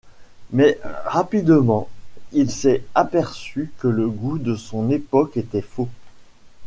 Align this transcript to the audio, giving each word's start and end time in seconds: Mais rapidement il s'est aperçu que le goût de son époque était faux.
Mais 0.49 0.79
rapidement 1.05 1.87
il 2.31 2.49
s'est 2.49 2.83
aperçu 2.95 3.71
que 3.77 3.87
le 3.87 4.09
goût 4.09 4.39
de 4.39 4.55
son 4.55 4.89
époque 4.89 5.37
était 5.37 5.61
faux. 5.61 5.89